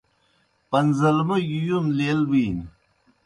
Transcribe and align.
پَن٘زلمَوْگیْ 0.69 1.59
یُون 1.67 1.85
لیل 1.97 2.21
بِینیْ۔ 2.29 2.65